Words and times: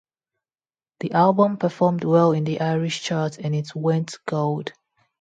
The 1.01 1.11
album 1.11 1.57
performed 1.57 2.03
well 2.05 2.31
in 2.31 2.43
the 2.43 2.59
Irish 2.61 3.03
charts 3.03 3.37
and 3.37 3.53
it 3.53 3.75
went 3.75 4.17
gold. 4.25 4.73